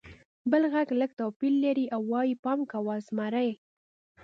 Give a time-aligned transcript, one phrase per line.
[0.51, 2.95] بل غږ لږ توپیر لري او وایي: «پام کوه!
[3.07, 3.49] زمری!»